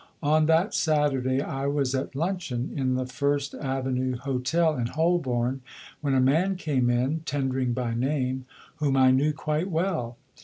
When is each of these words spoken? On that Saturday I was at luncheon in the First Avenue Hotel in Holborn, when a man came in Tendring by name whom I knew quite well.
On 0.23 0.47
that 0.47 0.73
Saturday 0.73 1.41
I 1.43 1.67
was 1.67 1.93
at 1.93 2.15
luncheon 2.15 2.71
in 2.75 2.95
the 2.95 3.05
First 3.05 3.53
Avenue 3.53 4.17
Hotel 4.17 4.75
in 4.75 4.87
Holborn, 4.87 5.61
when 6.01 6.15
a 6.15 6.19
man 6.19 6.55
came 6.55 6.89
in 6.89 7.19
Tendring 7.19 7.75
by 7.75 7.93
name 7.93 8.45
whom 8.77 8.97
I 8.97 9.11
knew 9.11 9.31
quite 9.31 9.69
well. 9.69 10.17